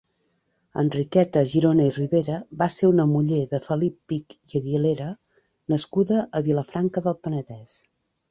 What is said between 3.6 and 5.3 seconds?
Felip Pich i Aguilera